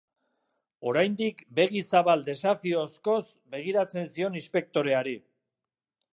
[0.91, 3.21] Oraindik begi zabal desafiozkoz
[3.57, 5.17] begiratzen zion inspektoreari.